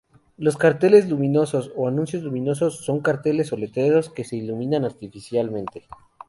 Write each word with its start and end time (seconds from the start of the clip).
Los 0.35 0.57
carteles 0.57 1.07
luminosos 1.07 1.71
o 1.75 1.87
anuncios 1.87 2.23
luminosos, 2.23 2.83
son 2.83 3.01
carteles 3.01 3.53
o 3.53 3.55
letreros 3.55 4.09
que 4.09 4.23
se 4.23 4.35
iluminan 4.35 4.83
artificialmente. 4.83 5.83